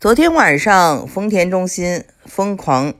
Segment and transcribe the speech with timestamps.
[0.00, 2.94] 昨天晚上，丰田中心疯狂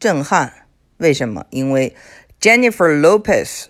[0.00, 1.46] 震撼，为什么？
[1.50, 1.94] 因为
[2.40, 3.66] Jennifer Lopez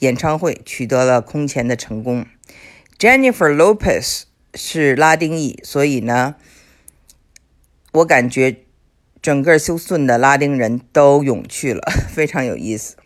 [0.00, 2.26] 演唱会取得了空前的成功。
[2.98, 4.24] Jennifer Lopez
[4.54, 6.34] 是拉丁裔，所以呢，
[7.92, 8.58] 我感觉
[9.22, 11.80] 整个休斯顿的拉丁人都涌去了，
[12.12, 12.96] 非常有意思。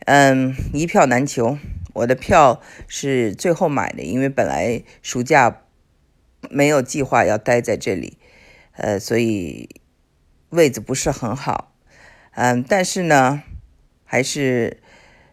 [0.00, 1.56] 嗯，一票难求，
[1.94, 5.62] 我的票是最后买的，因为本来暑假。
[6.50, 8.18] 没有计划要待在这里，
[8.72, 9.80] 呃，所以
[10.50, 11.72] 位子不是很好，
[12.32, 13.42] 嗯，但是呢，
[14.04, 14.82] 还是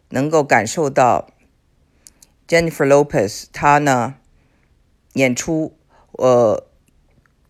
[0.09, 1.29] 能够感受到
[2.47, 4.15] Jennifer Lopez 她呢
[5.13, 5.75] 演出，
[6.11, 6.67] 呃，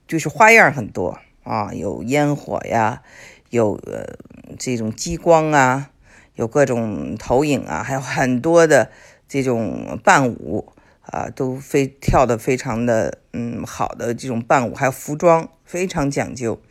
[0.07, 3.04] 就是花样很多啊，有烟火呀，
[3.49, 4.18] 有呃
[4.57, 5.91] 这种激光啊，
[6.35, 8.90] 有各种投影啊，还有很多的
[9.27, 10.71] 这种伴舞。
[11.11, 16.61] 啊，都非跳的非常的嗯好的这种伴舞，还有服装非常讲究，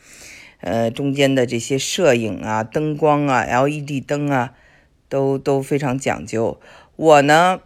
[0.60, 4.52] 呃，中间的这些摄影啊、灯光啊、LED 灯啊，
[5.08, 6.60] 都都非常讲究。
[6.96, 7.60] 我呢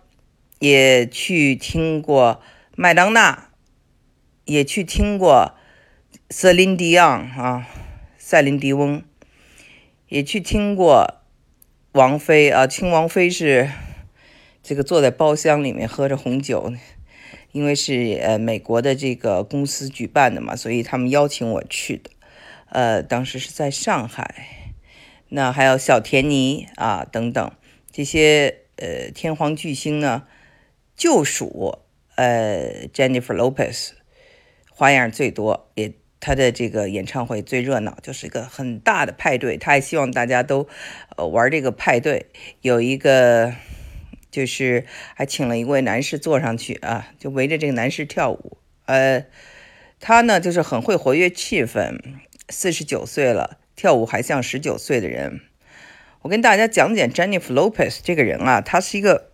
[0.60, 2.40] 也去听过
[2.76, 3.48] 麦当娜，
[4.44, 5.54] 也去听过
[6.30, 7.66] 瑟琳迪昂啊，
[8.16, 9.02] 赛琳迪翁，
[10.08, 11.20] 也去听过
[11.92, 13.70] 王菲啊，听王菲是。
[14.70, 16.72] 这个坐在包厢里面喝着红酒，
[17.50, 22.08] 因为是呃美国的这个公司举办的嘛，所以他们邀请我去的。
[22.68, 24.46] 呃，当时是在上海，
[25.30, 27.50] 那还有小田妮啊等等
[27.90, 30.22] 这些呃天皇巨星呢，
[30.94, 31.80] 就属
[32.14, 33.88] 呃 Jennifer Lopez
[34.70, 39.56] 花样最多，也他的这个演唱会最热闹，就是一个很大的派对。
[39.56, 40.68] 他也希望大家都
[41.16, 42.26] 呃玩这个派对，
[42.60, 43.52] 有一个。
[44.30, 48.58] 就是还请了一位男士坐上去啊，就围着这个男士跳舞。
[48.86, 49.26] 呃，
[49.98, 51.98] 他呢就是很会活跃气氛，
[52.48, 55.40] 四十九岁了，跳舞还像十九岁的人。
[56.22, 59.32] 我跟大家讲讲 Jennifer Lopez 这个人啊，他是一个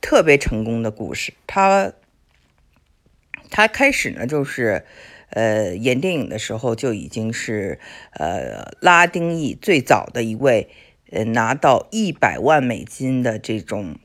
[0.00, 1.34] 特别成功的故事。
[1.46, 1.92] 他
[3.50, 4.84] 他开始呢就是
[5.30, 7.80] 呃演电影的时候就已经是
[8.12, 10.68] 呃拉丁裔最早的一位。
[11.10, 13.96] 呃，拿到一百万美金的这种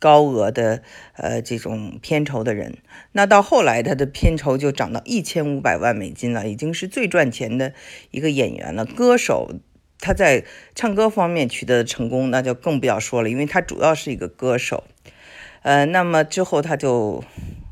[0.00, 0.82] 高额的
[1.14, 2.78] 呃这种片酬的人，
[3.12, 7.74] 那到后来他的片酬就涨到一千五百万美金了，已经是最赚钱的
[8.10, 8.84] 一个演员了。
[8.84, 9.54] 歌手
[10.00, 14.84] 他在唱歌方面取得的成功，那就更不要说了，因为他主要是一个歌手。
[15.62, 17.22] 呃，那么之后他就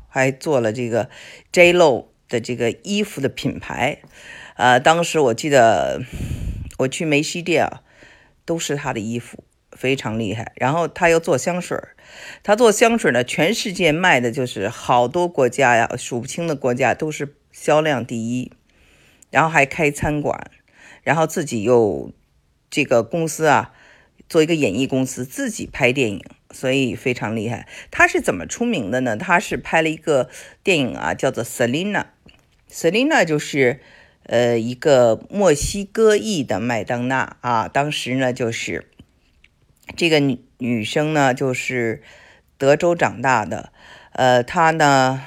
[0.07, 1.09] 还做了这个
[1.51, 3.99] J Lo 的这个衣服的品牌。
[4.55, 6.01] 呃，当时我记得
[6.79, 7.81] 我去梅西店啊。
[8.47, 9.43] 都是他的衣服，
[9.73, 10.53] 非常厉害。
[10.55, 11.77] 然后他又做香水
[12.41, 18.53] 他做香水呢，全世界卖的就是好多国家呀，数不清的国家都是销量第一。
[19.29, 20.49] 然后还开餐馆，
[21.03, 22.13] 然后自己又
[22.69, 23.73] 这个公司啊，
[24.29, 27.67] 做一个演艺公司，自己拍电影，所以非常厉害。
[27.91, 29.17] 他是怎么出名的呢？
[29.17, 30.29] 他是拍了一个
[30.63, 32.05] 电影啊，叫做《Selina》
[32.71, 33.81] ，Selina 就是。
[34.27, 38.89] 呃，一个墨西哥裔的麦当娜啊，当时呢就是
[39.95, 42.03] 这个女女生呢就是
[42.57, 43.71] 德州长大的，
[44.11, 45.25] 呃，她呢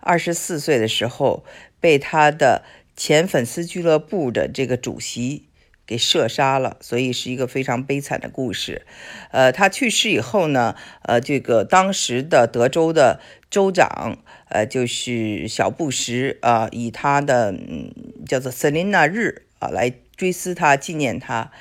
[0.00, 1.44] 二十四岁的时候
[1.80, 2.64] 被她的
[2.96, 5.47] 前粉丝俱乐部的这个主席
[5.88, 8.86] 给射杀了，所以是一个非常悲惨的故事。
[9.32, 14.18] 呃，他去世以后呢，呃，这个当时的德州的州长。
[14.50, 17.92] 呃，就是小布什啊，以他的嗯
[18.26, 21.52] 叫做 Selina 日啊来追思他、纪念他。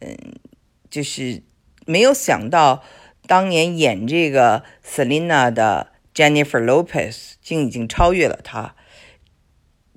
[0.00, 0.16] 嗯，
[0.90, 1.40] 就是
[1.86, 2.82] 没有想到，
[3.28, 8.74] 当年演这个 Selina 的 Jennifer Lopez 竟已经超越了他，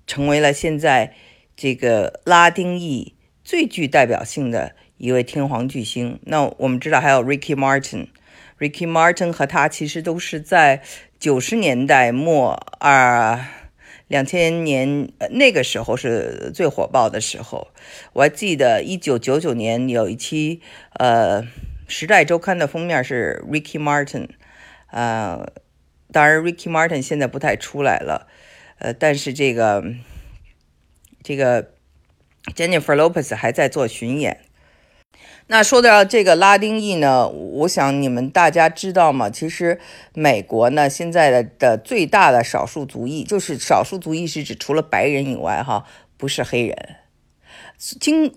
[0.06, 1.16] 成为了现在
[1.58, 3.15] 这个拉丁裔
[3.46, 6.20] 最具代表性的一位天皇巨星。
[6.24, 10.82] 那我们知道还有 Ricky Martin，Ricky Martin 和他其实都是在。
[11.18, 13.50] 九十年代末啊，
[14.08, 17.70] 两千年那个时候是最火爆的时候。
[18.14, 20.62] 我还记得一九九九年有一期，
[21.00, 21.42] 呃，
[21.88, 24.28] 《时代周刊》的封面是 Ricky Martin，
[24.92, 25.52] 呃，
[26.12, 28.28] 当然 Ricky Martin 现在不太出来了，
[28.78, 29.84] 呃，但是这个
[31.24, 31.72] 这个
[32.54, 34.42] Jennifer Lopez 还在做巡演。
[35.48, 39.30] 那说到这个拉丁裔呢，我想你们大家知道吗？
[39.30, 39.80] 其实
[40.14, 45.86] 美国呢现在的的最大的少数族裔，就是少数族裔是指除了白人以外，哈，
[46.18, 46.96] 不是黑人。
[47.78, 48.34] 经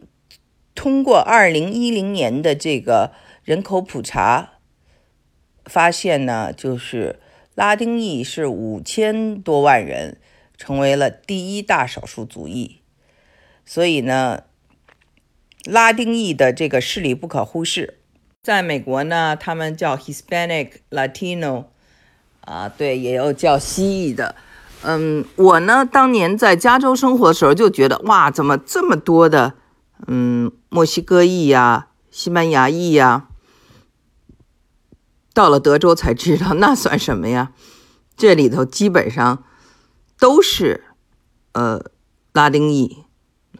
[0.74, 3.12] 通过二零一零年的这个
[3.42, 4.58] 人口普查
[5.64, 7.20] 发现呢，就是
[7.54, 10.20] 拉丁裔是五千多万人，
[10.58, 12.77] 成为了第一大少数族裔。
[13.70, 14.44] 所以呢，
[15.64, 17.98] 拉丁裔的这个势力不可忽视。
[18.42, 21.66] 在美国呢，他们叫 Hispanic Latino，
[22.40, 24.34] 啊，对，也有叫西裔的。
[24.80, 29.52] 嗯，我呢，当年在加州生活的时候就觉得，哇，怎么这么多的，
[30.06, 33.28] 嗯，墨西哥裔呀，西班牙裔呀。
[35.34, 37.52] 到了德州才知道，那算什么呀？
[38.16, 39.44] 这里头基本上
[40.18, 40.84] 都是
[41.52, 41.84] 呃
[42.32, 43.04] 拉丁裔，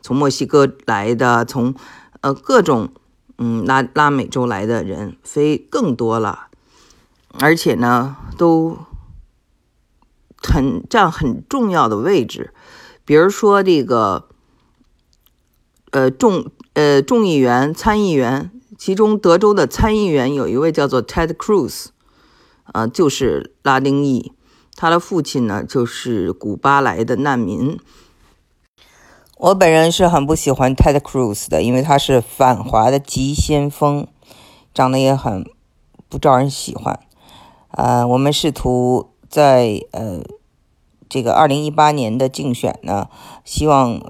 [0.03, 1.75] 从墨西哥来的，从
[2.21, 2.91] 呃各种
[3.39, 6.49] 嗯拉拉美洲来的人非更多了，
[7.41, 8.79] 而且呢都
[10.37, 12.53] 很占很重要的位置，
[13.05, 14.29] 比如说这个
[15.91, 18.51] 呃众呃众议员、参议员。
[18.81, 21.87] 其中，德州的参议员有一位叫做 Ted Cruz，
[22.73, 24.31] 呃，就是拉丁裔。
[24.77, 27.77] 他的父亲呢，就是古巴来的难民。
[29.41, 34.09] 我本人是很不喜欢 Ted Cruz 的，因为他是反华的急先锋，
[34.75, 35.49] 长得也很
[36.09, 36.99] 不招人喜欢。
[37.71, 40.23] 呃，我们试图在呃
[41.09, 43.09] 这个二零一八年的竞选呢，
[43.45, 44.03] 希望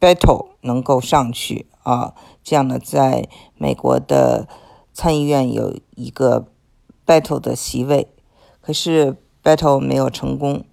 [0.00, 2.14] Battle 能够上去啊。
[2.42, 3.28] 这样呢，在
[3.58, 4.48] 美国的
[4.94, 6.46] 参议院有一个
[7.04, 8.08] battle 的席位，
[8.62, 10.64] 可是 battle 没有成功，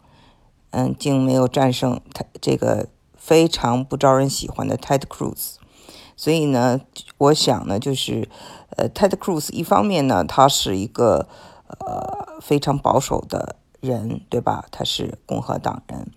[0.69, 2.87] 嗯，竟没有战胜他这个
[3.27, 5.55] 非常不招人喜欢的 Ted Cruz。
[6.15, 6.79] 所以呢，
[7.17, 8.29] 我想呢，就是
[8.77, 11.27] 呃，Ted Cruz 一方面呢，他是一个
[11.67, 14.65] 呃非常保守的人，对吧？
[14.71, 16.09] 他是共和党人，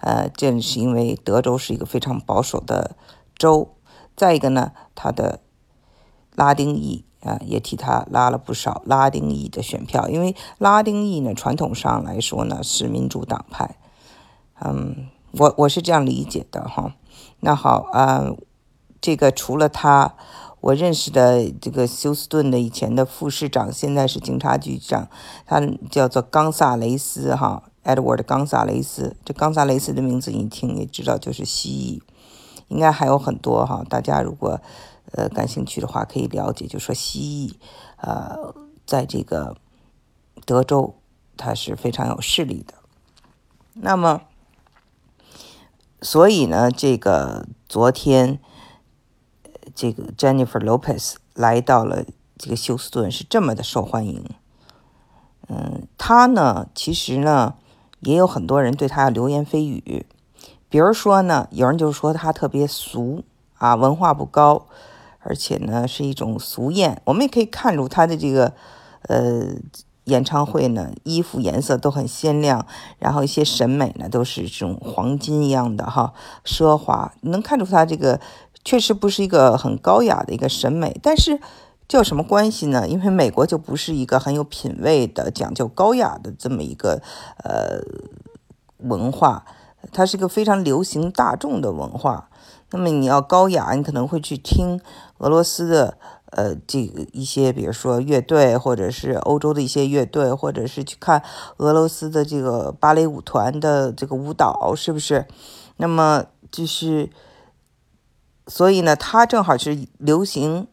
[0.00, 2.96] 呃，正是因为德州是一个非常保守的
[3.36, 3.76] 州。
[4.16, 5.40] 再一个呢，他的
[6.34, 13.76] 拉丁裔啊，也替他拉了不少拉丁裔的选票，因为拉丁裔呢，传统上来说呢是民主党派。
[14.60, 15.08] 嗯，
[15.38, 16.94] 我我是这样理解的哈。
[17.40, 18.32] 那好啊，
[19.00, 20.14] 这个除了他，
[20.60, 25.08] 我认识的这个休斯顿的以前的副市长，现在是警察局长，
[25.46, 25.60] 他
[25.90, 29.16] 叫做冈萨雷斯哈，Edward 冈萨雷斯。
[29.24, 32.14] 这冈萨雷斯的名字一听也知道就是蜥蜴。
[32.68, 34.58] 应该还有很多哈，大家如果
[35.12, 36.66] 呃感兴趣的话，可以了解。
[36.66, 37.54] 就说蜥蜴，
[38.00, 38.54] 呃，
[38.86, 39.54] 在这个
[40.46, 40.94] 德州，
[41.36, 42.72] 它是非常有势力的。
[43.74, 44.22] 那么，
[46.04, 48.38] 所以呢，这个昨天，
[49.74, 52.04] 这个 Jennifer Lopez 来到了
[52.36, 54.22] 这个休斯顿，是这么的受欢迎。
[55.48, 57.54] 嗯，他呢，其实呢，
[58.00, 60.04] 也有很多人对他流言蜚语。
[60.68, 63.24] 比如说呢，有人就说他特别俗
[63.54, 64.66] 啊，文化不高，
[65.20, 67.00] 而且呢是一种俗艳。
[67.06, 68.52] 我们也可以看出他的这个
[69.08, 69.54] 呃
[70.04, 72.66] 演唱会呢，衣服颜色都很鲜亮，
[72.98, 76.12] 然后一些审美呢都是这种黄金一样的哈，
[76.44, 77.12] 奢华。
[77.22, 78.20] 能看出他这个
[78.64, 80.98] 确实不是一个很高雅的一个审美。
[81.02, 81.40] 但是
[81.88, 82.86] 这有什么关系呢？
[82.88, 87.02] 因为美国就不是一个很有品位的、讲究高雅的这么一个
[87.42, 87.80] 呃
[88.78, 89.44] 文化。
[89.92, 92.30] 它是一个非常流行大众的文化。
[92.70, 94.80] 那么你要高雅，你可能会去听
[95.18, 95.98] 俄罗斯的
[96.34, 101.22] 呃这个一些，比如说乐队，或者是欧洲的一些乐队，或者是去看
[101.56, 105.26] 俄罗斯的这个芭蕾舞团的这个舞蹈，是不是？
[105.78, 107.10] 那么就是，
[108.46, 110.68] 所以呢，它正好是流行。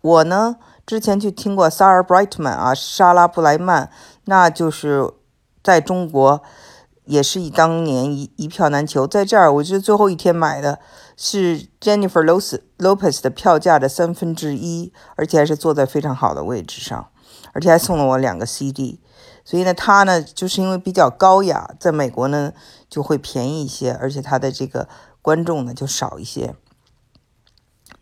[0.00, 3.90] 我呢之前去听过 Sarah Brightman 啊，莎拉布莱曼，
[4.26, 5.10] 那就是
[5.62, 6.42] 在中国。
[7.04, 10.78] 也是以当年一一票难求，在这儿，我是最后一天买的，
[11.24, 12.24] 是 Jennifer
[12.78, 17.10] Lopez 的票价的三分之一，而且还是坐在非常好的位置上，
[17.52, 18.98] 而且还送了我两个 CD。
[19.44, 22.52] 所以呢，他呢就是因为比较高雅，在美国呢
[22.90, 24.88] 就会便宜一些，而且他的这个
[25.22, 26.56] 观众呢就少一些。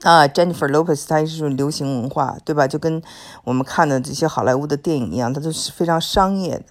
[0.01, 2.67] 啊，Jennifer Lopez 它是流行文化，对吧？
[2.67, 3.03] 就跟
[3.45, 6.65] 我们看的这些好莱坞的电影一样，它都是非常商业的。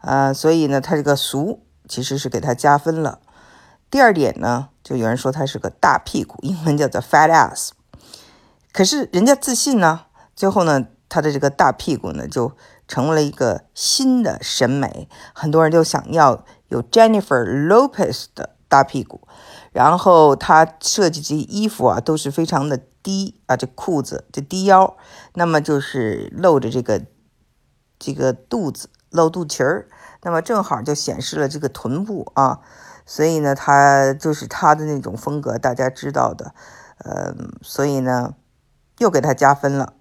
[0.00, 3.20] 啊，所以呢，他这个俗其实是给他加分了。
[3.90, 7.70] 第二点呢，就有人说他是个大屁股， 英文叫做 fat ass。
[8.72, 12.52] 可是人家自信呢，最后呢，他的这个大屁股呢，就
[12.86, 15.08] 成为了一个新的审美。
[15.32, 19.26] 很多人就想要有 Jennifer Lopez 的大屁股，
[19.72, 24.96] 然后他设计这衣服啊，都是非常的低啊，这裤子这低腰，
[25.34, 27.02] 那么就是露着这个
[27.98, 28.90] 这个肚子。
[29.10, 29.88] 露肚脐儿，
[30.22, 32.60] 那么正好就显示了这个臀部啊，
[33.10, 36.52] 所以呢，他就是他的那种风格，大家知道的，
[36.98, 38.34] 呃，所以呢，
[38.98, 39.94] 又给他加分了，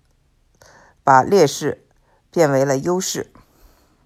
[1.05, 1.87] 把劣势
[2.29, 3.31] 变为了优势。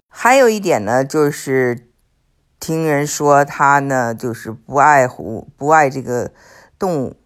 [0.08, 1.90] 还有一点呢，就是
[2.60, 6.30] 听人说他呢，就是不爱护、不爱这个
[6.78, 7.16] 动物，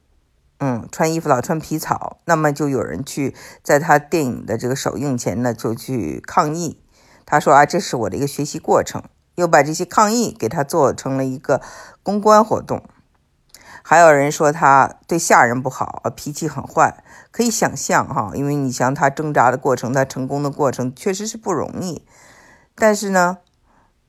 [0.59, 6.83] 嗯，穿衣服老穿皮草，那么就有人去在他电影的这个首映前呢，就去抗议。
[7.27, 9.03] 他说啊，这是我的一个学习过程，
[9.37, 11.63] 又把这些抗议给他做成了一个
[12.03, 12.83] 公关活动。
[13.83, 22.05] 还有人说他对下人不好，脾气很坏，可以想象哈，因为你像他挣扎的过程，他成功的过程确实是不容易，
[22.75, 23.39] 但是呢。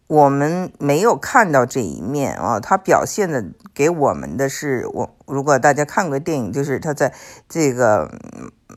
[0.09, 3.43] 我们没有看到这一面啊，他表现的
[3.73, 7.13] 给我们的是，我如果大家看过电影，就是他在
[7.49, 8.09] 这个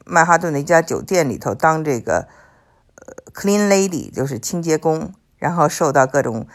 [0.05, 2.27] 曼哈顿的一家酒店里头当这个
[2.97, 6.47] 呃 clean lady，就是清洁工，然后受到各种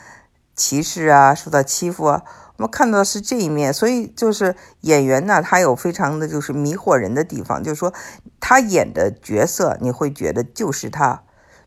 [0.56, 2.24] 歧视啊，受到欺负啊，
[2.56, 7.94] 我们看到的是这一面，所以就是演员呢，他有非常的就是迷惑人的地方，就是说
[8.40, 11.24] 他演的角色你会觉得就是他，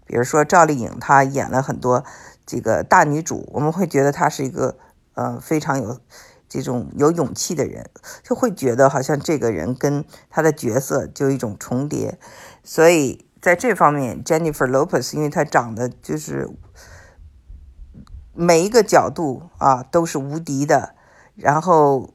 [0.07, 2.03] 比如说赵丽颖，她演了很多。
[2.51, 4.79] 这个大女主，我们会觉得她是一个
[5.13, 6.01] 呃非常有
[6.49, 7.91] 这种有勇气的人，
[8.23, 12.19] 就会觉得好像这个人跟她的角色就一种重叠。
[12.65, 16.49] 所以在这方面，Jennifer Lopez，因为她长得就是
[18.41, 20.95] 每一个角度啊都是无敌的，
[21.35, 22.15] 然后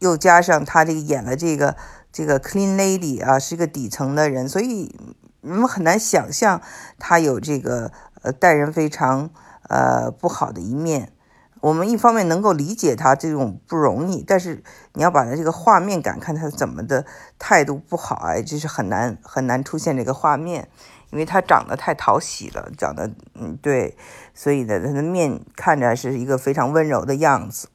[0.00, 1.76] 又加上他这个演了这个
[2.10, 4.98] 这个 Clean Lady 啊，是一个底层的人，所以
[5.42, 6.60] 我们很难想象
[6.98, 7.92] 他有这个。
[8.24, 9.30] 呃，待人非常
[9.68, 11.12] 呃不好的一面，
[11.60, 14.62] 我们一方面能够理解他这种不容易，但是
[14.92, 17.04] 你要把他这个画面感看他怎么的
[17.40, 20.68] 态度不好哎，就是很难很难出现这个画面，
[21.12, 23.96] 因为他长得太讨喜了，长得嗯对，
[24.34, 27.68] 所以呢他的面看着是一个非常温柔的样子，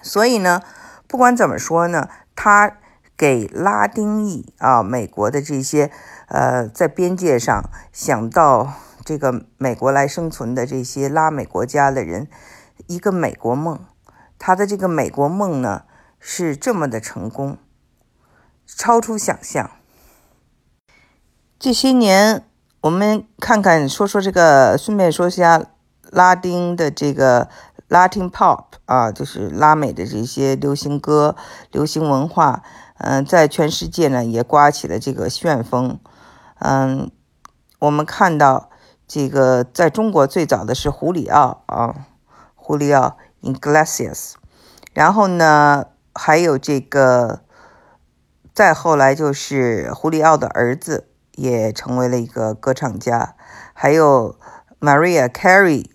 [0.00, 0.62] 所以呢，
[1.06, 2.78] 不管怎么说呢，他
[3.16, 5.90] 给拉丁裔啊美国的这些
[6.28, 8.72] 呃在边界上想到。
[9.06, 12.26] 这个美国来生存的这些拉美国家的人，
[12.88, 13.78] 一个美国梦，
[14.36, 15.84] 他的这个美国梦呢
[16.18, 17.56] 是这么的成功，
[18.66, 19.70] 超出想象。
[21.58, 22.44] 这些年，
[22.82, 25.64] 我们看看说说这个，顺便说下
[26.10, 27.48] 拉丁的这个
[27.88, 31.34] Latin Pop 啊，就是拉美的这些流行歌、
[31.72, 32.62] 流行文化，
[32.98, 35.98] 嗯，在全世界呢也刮起了这个旋风。
[36.58, 37.10] 嗯，
[37.78, 38.70] 我们看到。
[39.08, 41.94] 这个在中国最早的是胡里奥啊，
[42.56, 44.36] 胡里奥 i n g l a s i a s
[44.92, 47.42] 然后呢，还有这个，
[48.52, 53.36] 再后来就是胡里奥的儿子也成为了一个歌唱家，
[53.72, 54.36] 还有
[54.80, 55.86] Maria Carey，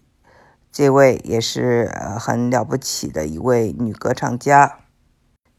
[0.71, 4.77] 这位也是很了不起的一位女歌唱家，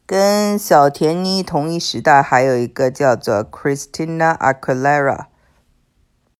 [0.06, 5.26] 跟小甜妮同一时代，还有一个叫做 Christina Aguilera。